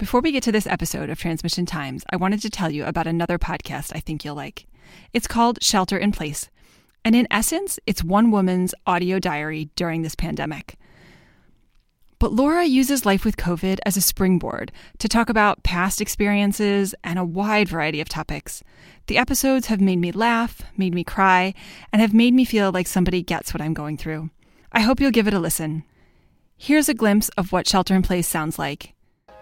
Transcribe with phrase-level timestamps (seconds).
[0.00, 3.06] Before we get to this episode of Transmission Times, I wanted to tell you about
[3.06, 4.66] another podcast I think you'll like.
[5.12, 6.48] It's called Shelter in Place.
[7.04, 10.78] And in essence, it's one woman's audio diary during this pandemic.
[12.18, 17.18] But Laura uses life with COVID as a springboard to talk about past experiences and
[17.18, 18.62] a wide variety of topics.
[19.06, 21.52] The episodes have made me laugh, made me cry,
[21.92, 24.30] and have made me feel like somebody gets what I'm going through.
[24.72, 25.84] I hope you'll give it a listen.
[26.56, 28.94] Here's a glimpse of what Shelter in Place sounds like.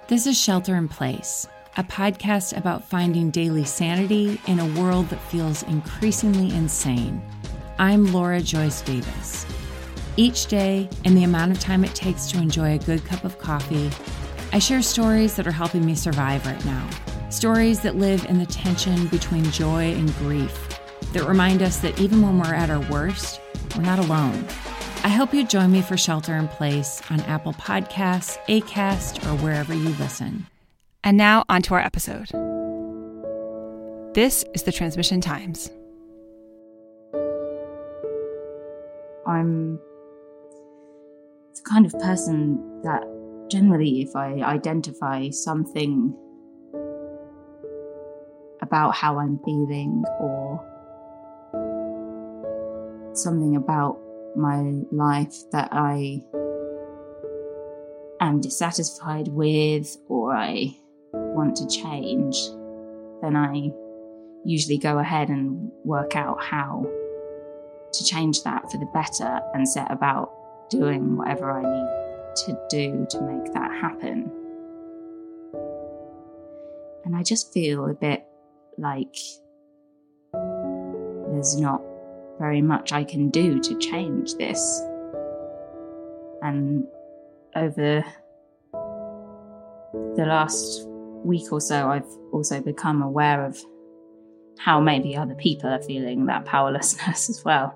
[0.09, 1.47] This is Shelter in Place,
[1.77, 7.21] a podcast about finding daily sanity in a world that feels increasingly insane.
[7.79, 9.45] I'm Laura Joyce Davis.
[10.17, 13.39] Each day, in the amount of time it takes to enjoy a good cup of
[13.39, 13.91] coffee,
[14.51, 16.89] I share stories that are helping me survive right now.
[17.29, 20.81] Stories that live in the tension between joy and grief,
[21.13, 23.43] that remind us that even when we're at our worst,
[23.77, 24.47] we're not alone.
[25.09, 29.73] I hope you join me for Shelter in Place on Apple Podcasts, Acast, or wherever
[29.73, 30.47] you listen.
[31.03, 32.29] And now, on to our episode.
[34.13, 35.71] This is the Transmission Times.
[39.27, 39.79] I'm
[41.55, 43.03] the kind of person that
[43.51, 46.15] generally, if I identify something
[48.61, 50.63] about how I'm feeling or
[53.15, 53.99] something about
[54.37, 56.23] my life that I
[58.21, 60.77] am dissatisfied with or I
[61.13, 62.37] want to change,
[63.23, 63.71] then I
[64.45, 66.87] usually go ahead and work out how
[67.93, 70.33] to change that for the better and set about
[70.71, 74.31] doing whatever I need to do to make that happen.
[77.05, 78.25] And I just feel a bit
[78.77, 79.17] like
[81.31, 81.83] there's not
[82.39, 84.81] very much I can do to change this.
[86.43, 86.85] And
[87.57, 88.05] over
[88.73, 90.87] the last
[91.25, 93.59] week or so, I've also become aware of
[94.59, 97.75] how maybe other people are feeling that powerlessness as well.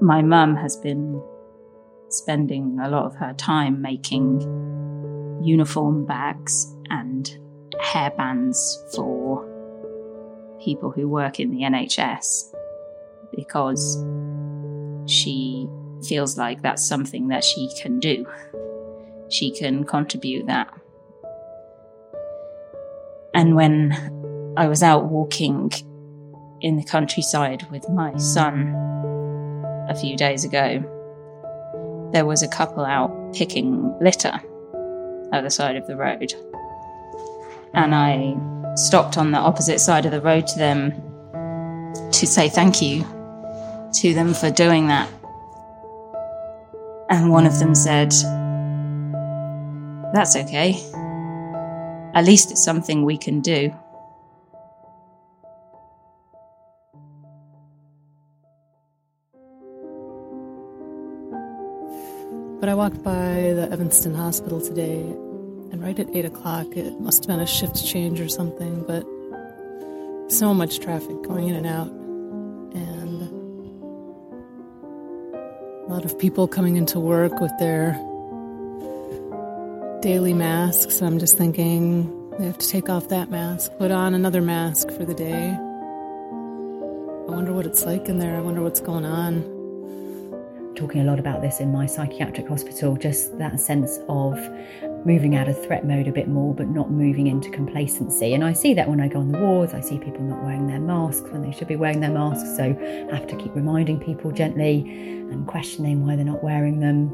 [0.00, 1.20] My mum has been
[2.08, 4.40] spending a lot of her time making
[5.42, 7.38] uniform bags and
[7.82, 8.56] hairbands
[8.94, 9.47] for
[10.68, 12.54] people who work in the NHS
[13.34, 14.04] because
[15.06, 15.66] she
[16.06, 18.26] feels like that's something that she can do.
[19.30, 20.68] She can contribute that.
[23.32, 25.72] And when I was out walking
[26.60, 28.74] in the countryside with my son
[29.88, 30.84] a few days ago,
[32.12, 34.38] there was a couple out picking litter
[35.32, 36.34] at the side of the road.
[37.72, 38.36] And I
[38.78, 40.92] stopped on the opposite side of the road to them
[42.12, 43.04] to say thank you
[43.92, 45.10] to them for doing that.
[47.10, 48.12] And one of them said,
[50.14, 50.74] That's okay.
[52.14, 53.74] At least it's something we can do.
[62.60, 65.16] But I walked by the Evanston Hospital today
[65.70, 69.04] and right at 8 o'clock, it must have been a shift change or something, but
[70.32, 71.88] so much traffic going in and out.
[72.74, 73.22] And
[75.86, 77.92] a lot of people coming into work with their
[80.00, 81.02] daily masks.
[81.02, 85.04] I'm just thinking they have to take off that mask, put on another mask for
[85.04, 85.48] the day.
[87.28, 88.36] I wonder what it's like in there.
[88.36, 89.42] I wonder what's going on.
[90.76, 94.38] Talking a lot about this in my psychiatric hospital, just that sense of
[95.04, 98.34] moving out of threat mode a bit more, but not moving into complacency.
[98.34, 100.66] And I see that when I go on the wards, I see people not wearing
[100.66, 102.56] their masks when they should be wearing their masks.
[102.56, 102.64] So
[103.10, 104.80] I have to keep reminding people gently
[105.30, 107.10] and questioning why they're not wearing them.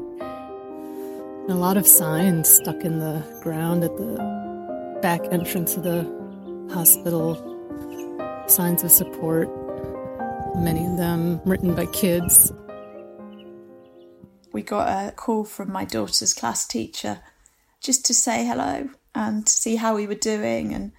[1.47, 6.03] A lot of signs stuck in the ground at the back entrance of the
[6.73, 7.35] hospital,
[8.47, 9.47] signs of support,
[10.57, 12.51] many of them written by kids.
[14.53, 17.19] We got a call from my daughter's class teacher
[17.85, 20.73] just to say hello and see how we were doing.
[20.73, 20.91] And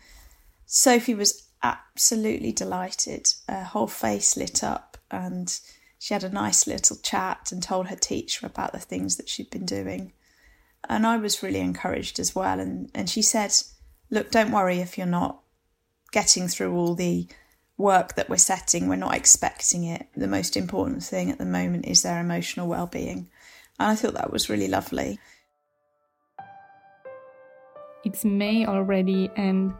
[0.64, 3.28] Sophie was absolutely delighted.
[3.48, 5.58] Her whole face lit up and
[5.98, 9.50] she had a nice little chat and told her teacher about the things that she'd
[9.50, 10.12] been doing.
[10.88, 12.60] And I was really encouraged as well.
[12.60, 13.52] And, and she said,
[14.08, 15.40] Look, don't worry if you're not
[16.12, 17.26] getting through all the
[17.76, 20.06] work that we're setting, we're not expecting it.
[20.16, 23.28] The most important thing at the moment is their emotional well being.
[23.80, 25.18] And I thought that was really lovely
[28.06, 29.74] it's May already and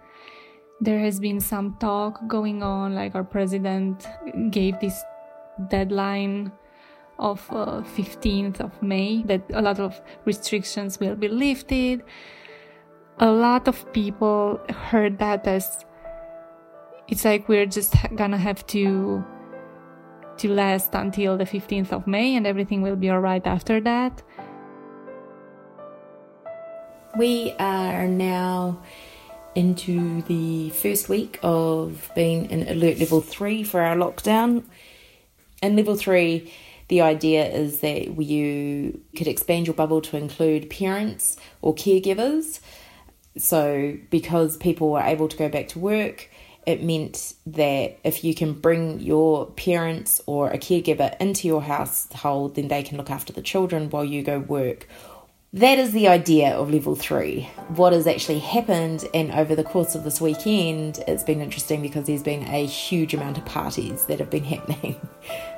[0.81, 4.07] there has been some talk going on like our president
[4.51, 5.03] gave this
[5.69, 6.53] deadline
[7.19, 12.03] of uh, 15th of May that a lot of restrictions will be lifted.
[13.19, 15.87] A lot of people heard that as
[17.09, 19.25] it's like we're just gonna have to
[20.39, 24.23] to last until the 15th of May and everything will be all right after that.
[27.17, 28.83] We are now
[29.55, 34.65] into the first week of being in alert level 3 for our lockdown.
[35.63, 36.53] In level 3,
[36.89, 42.61] the idea is that you could expand your bubble to include parents or caregivers.
[43.39, 46.29] So, because people were able to go back to work,
[46.67, 52.57] it meant that if you can bring your parents or a caregiver into your household,
[52.57, 54.87] then they can look after the children while you go work.
[55.53, 57.43] That is the idea of level three.
[57.69, 62.07] What has actually happened, and over the course of this weekend, it's been interesting because
[62.07, 65.01] there's been a huge amount of parties that have been happening.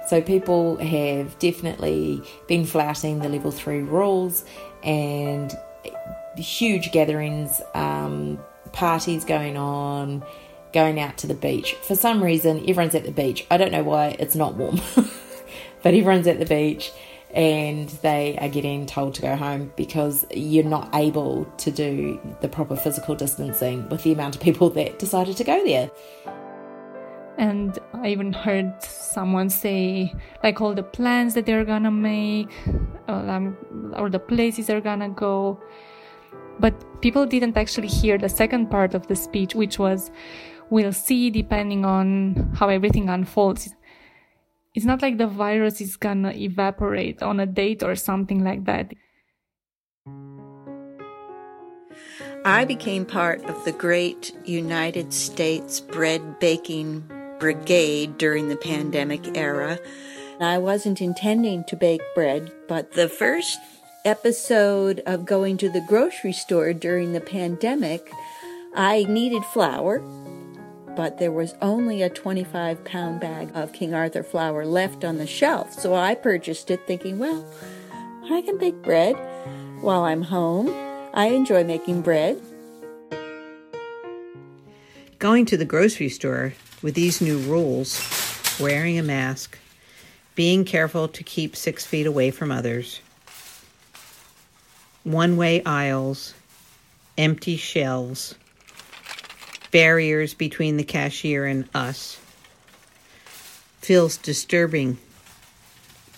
[0.09, 4.45] So people have definitely been flouting the level three rules
[4.83, 5.53] and
[6.37, 8.39] huge gatherings, um,
[8.73, 10.23] parties going on
[10.73, 11.75] going out to the beach.
[11.83, 13.47] For some reason, everyone's at the beach.
[13.51, 14.81] I don't know why it's not warm,
[15.83, 16.93] but everyone's at the beach
[17.35, 22.49] and they are getting told to go home because you're not able to do the
[22.49, 25.91] proper physical distancing with the amount of people that decided to go there.
[27.37, 32.49] And I even heard someone say, like, all the plans that they're gonna make,
[33.07, 33.57] um,
[33.97, 35.61] or the places they're gonna go.
[36.59, 40.11] But people didn't actually hear the second part of the speech, which was,
[40.71, 43.73] we'll see depending on how everything unfolds.
[44.79, 48.95] It's not like the virus is gonna evaporate on a date or something like that.
[52.45, 57.11] I became part of the great United States bread baking
[57.41, 59.81] brigade during the pandemic era.
[60.41, 63.59] I wasn't intending to bake bread, but the first
[64.05, 68.13] episode of going to the grocery store during the pandemic,
[68.77, 69.99] I needed flour
[70.99, 75.29] but there was only a 25 pound bag of King Arthur flour left on the
[75.29, 75.73] shelf.
[75.73, 77.49] So I purchased it thinking, well,
[78.25, 79.15] I can bake bread
[79.81, 80.69] while I'm home.
[81.15, 82.43] I enjoy making bread.
[85.21, 88.03] Going to the grocery store with these new rules,
[88.59, 89.57] wearing a mask,
[90.35, 93.01] being careful to keep six feet away from others,
[95.05, 96.35] one way aisles,
[97.17, 98.35] empty shelves
[99.71, 102.19] barriers between the cashier and us.
[103.81, 104.99] Feels disturbing.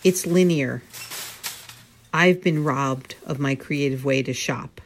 [0.03, 0.83] It's linear.
[2.13, 4.81] I've been robbed of my creative way to shop,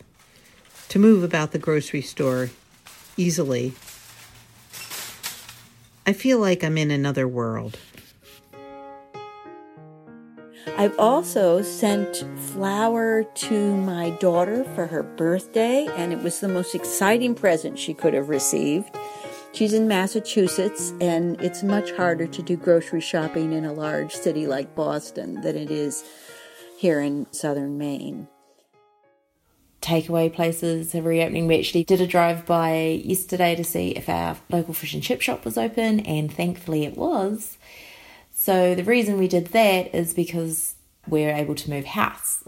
[0.88, 2.50] to move about the grocery store
[3.16, 3.74] easily.
[6.06, 7.78] I feel like I'm in another world.
[10.76, 16.74] I've also sent flour to my daughter for her birthday, and it was the most
[16.74, 18.90] exciting present she could have received.
[19.52, 24.48] She's in Massachusetts, and it's much harder to do grocery shopping in a large city
[24.48, 26.02] like Boston than it is
[26.76, 28.26] here in southern Maine.
[29.80, 31.46] Takeaway places are reopening.
[31.46, 35.20] We actually did a drive by yesterday to see if our local fish and chip
[35.20, 37.58] shop was open, and thankfully it was.
[38.44, 40.74] So the reason we did that is because
[41.08, 42.44] we're able to move house.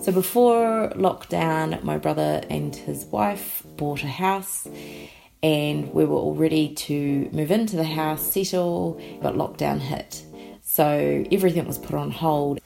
[0.00, 4.66] So before lockdown, my brother and his wife bought a house
[5.42, 10.24] and we were all ready to move into the house, settle, but lockdown hit.
[10.62, 12.58] So everything was put on hold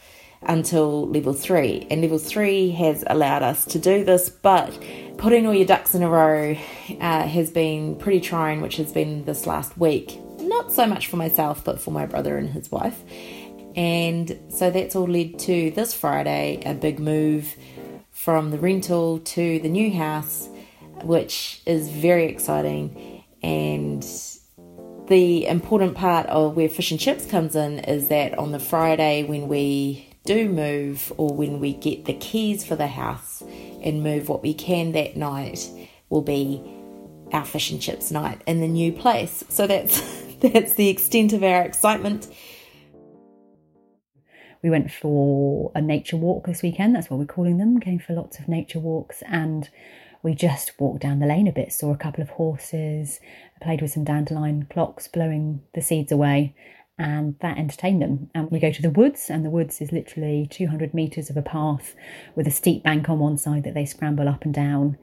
[0.42, 1.88] until level three.
[1.90, 4.78] And level three has allowed us to do this, but
[5.18, 6.52] putting all your ducks in a row
[7.00, 10.20] uh, has been pretty trying, which has been this last week
[10.60, 13.02] not so much for myself, but for my brother and his wife.
[13.76, 17.56] And so that's all led to this Friday a big move
[18.10, 20.48] from the rental to the new house,
[21.02, 23.24] which is very exciting.
[23.42, 24.06] And
[25.08, 29.22] the important part of where fish and chips comes in is that on the Friday
[29.22, 33.42] when we do move or when we get the keys for the house
[33.82, 35.70] and move what we can that night
[36.10, 36.62] will be
[37.32, 39.42] our fish and chips night in the new place.
[39.48, 40.00] So that's
[40.52, 42.28] that's the extent of our excitement.
[44.62, 46.94] We went for a nature walk this weekend.
[46.94, 47.78] That's what we're calling them.
[47.78, 49.68] Going for lots of nature walks, and
[50.23, 51.75] we just walked down the lane a bit.
[51.75, 53.20] Saw a couple of horses.
[53.61, 56.54] Played with some dandelion clocks, blowing the seeds away,
[56.99, 58.30] and that entertained them.
[58.35, 61.42] And we go to the woods, and the woods is literally 200 metres of a
[61.42, 61.94] path
[62.35, 64.97] with a steep bank on one side that they scramble up and down,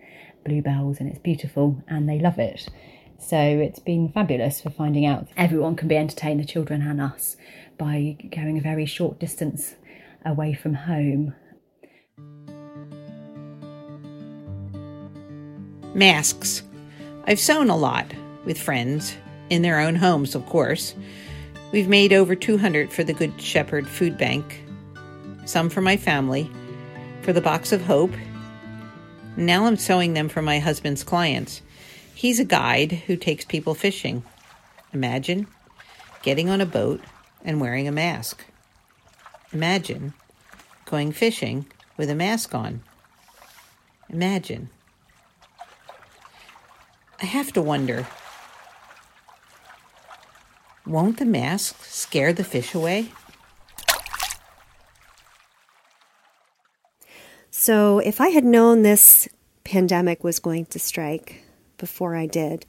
[0.44, 2.70] bluebells, and it's beautiful, and they love it.
[3.20, 7.36] So it's been fabulous for finding out everyone can be entertained, the children and us,
[7.78, 9.76] by going a very short distance
[10.26, 11.36] away from home.
[15.94, 16.64] Masks.
[17.26, 18.14] I've sewn a lot
[18.46, 19.18] with friends,
[19.50, 20.96] in their own homes, of course.
[21.72, 24.64] We've made over 200 for the Good Shepherd Food Bank,
[25.46, 26.50] some for my family,
[27.22, 28.14] for the Box of Hope.
[29.36, 31.62] Now I'm sewing them for my husband's clients.
[32.18, 34.24] He's a guide who takes people fishing.
[34.92, 35.46] Imagine
[36.24, 37.00] getting on a boat
[37.46, 38.44] and wearing a mask.
[39.54, 40.16] Imagine
[40.86, 42.82] going fishing with a mask on.
[44.10, 44.72] Imagine.
[47.22, 48.08] I have to wonder
[50.88, 53.12] won't the mask scare the fish away?
[57.52, 59.30] So, if I had known this
[59.64, 61.44] pandemic was going to strike
[61.78, 62.66] before I did,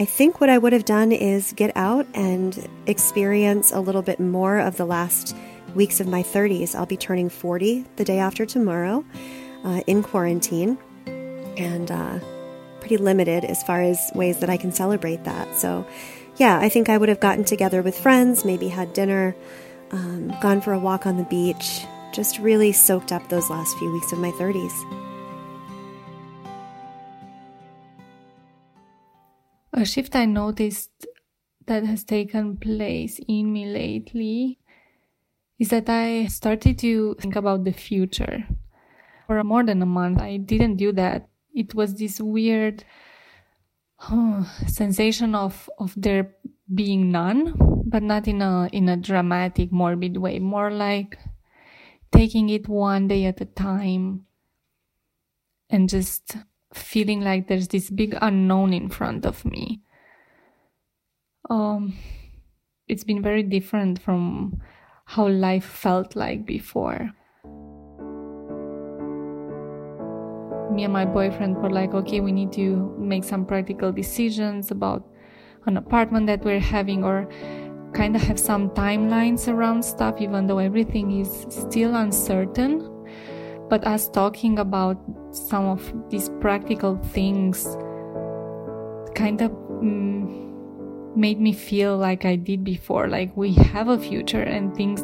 [0.00, 4.20] I think what I would have done is get out and experience a little bit
[4.20, 5.34] more of the last
[5.74, 6.74] weeks of my 30s.
[6.76, 9.04] I'll be turning 40 the day after tomorrow
[9.64, 12.20] uh, in quarantine and uh,
[12.78, 15.56] pretty limited as far as ways that I can celebrate that.
[15.56, 15.84] So,
[16.36, 19.34] yeah, I think I would have gotten together with friends, maybe had dinner,
[19.90, 23.92] um, gone for a walk on the beach, just really soaked up those last few
[23.92, 25.07] weeks of my 30s.
[29.78, 31.06] A shift I noticed
[31.66, 34.58] that has taken place in me lately
[35.56, 38.44] is that I started to think about the future.
[39.28, 41.28] For more than a month, I didn't do that.
[41.54, 42.82] It was this weird
[44.66, 46.34] sensation of, of there
[46.74, 47.54] being none,
[47.86, 51.20] but not in a, in a dramatic, morbid way, more like
[52.10, 54.26] taking it one day at a time
[55.70, 56.36] and just
[56.72, 59.80] feeling like there's this big unknown in front of me.
[61.50, 61.94] Um,
[62.88, 64.60] it's been very different from
[65.06, 67.10] how life felt like before.
[70.70, 75.08] Me and my boyfriend were like, okay, we need to make some practical decisions about
[75.66, 77.28] an apartment that we're having or
[77.94, 82.97] kind of have some timelines around stuff, even though everything is still uncertain.
[83.68, 84.96] But us talking about
[85.30, 87.64] some of these practical things
[89.14, 94.42] kind of mm, made me feel like I did before, like we have a future
[94.42, 95.02] and things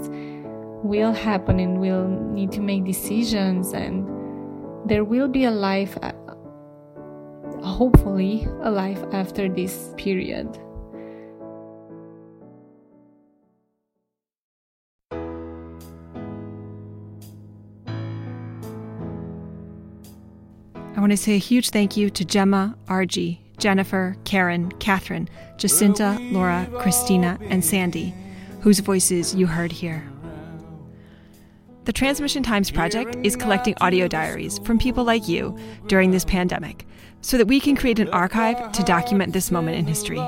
[0.85, 4.07] will happen and we'll need to make decisions and
[4.89, 5.99] there will be a life,
[7.63, 10.59] hopefully, a life after this period.
[21.05, 26.67] Want to say a huge thank you to Gemma, Argie, Jennifer, Karen, Catherine, Jacinta, Laura,
[26.79, 28.15] Christina, and Sandy,
[28.63, 30.03] whose voices you heard here.
[31.85, 35.55] The Transmission Times Project is collecting audio diaries from people like you
[35.89, 36.87] during this pandemic
[37.21, 40.21] so that we can create an archive to document this moment in history.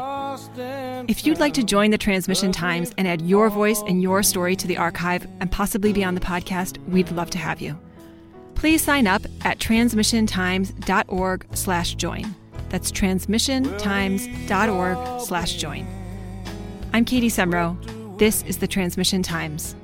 [1.09, 4.55] If you'd like to join the Transmission Times and add your voice and your story
[4.57, 7.79] to the archive and possibly be on the podcast, we'd love to have you.
[8.57, 12.35] Please sign up at transmissiontimes.org slash join.
[12.69, 15.87] That's transmissiontimes.org slash join.
[16.93, 18.19] I'm Katie Semro.
[18.19, 19.77] This is the Transmission Times.